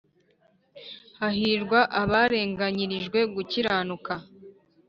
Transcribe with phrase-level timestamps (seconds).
[1.19, 4.13] Hahirwa abarenganyirijwe gukiranuka